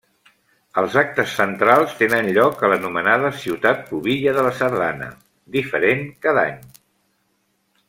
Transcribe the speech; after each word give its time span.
Els 0.81 0.95
actes 1.01 1.33
centrals 1.41 1.93
tenen 1.99 2.29
lloc 2.37 2.63
a 2.63 2.71
l'anomenada 2.71 3.31
Ciutat 3.43 3.85
Pubilla 3.91 4.33
de 4.39 4.47
la 4.49 4.55
Sardana, 4.63 5.11
diferent 5.59 6.03
cada 6.27 6.49
any. 6.53 6.59